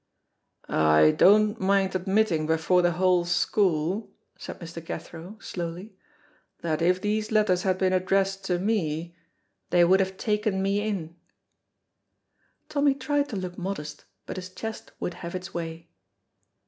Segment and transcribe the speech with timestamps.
[0.67, 4.83] "I don't mind admitting before the whole school," said Mr.
[4.83, 5.93] Cathro, slowly,
[6.61, 9.15] "that if these letters had been addressed to me
[9.69, 11.17] they would have taken me in."
[12.67, 15.91] Tommy tried to look modest, but his chest would have its way.